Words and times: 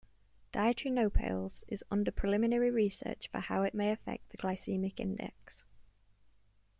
Dietary 0.51 0.91
nopales 0.91 1.63
is 1.67 1.83
under 1.91 2.09
preliminary 2.11 2.71
research 2.71 3.27
for 3.27 3.37
how 3.39 3.61
it 3.61 3.75
may 3.75 3.91
affect 3.91 4.31
the 4.31 4.37
glycemic 4.37 4.99
index. 4.99 5.63